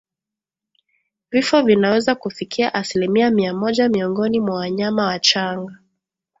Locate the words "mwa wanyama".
4.39-5.05